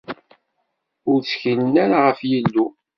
Ur 1.11 1.19
ttkilen 1.21 1.73
ara 1.83 1.97
ɣef 2.07 2.19
Yillu. 2.29 2.65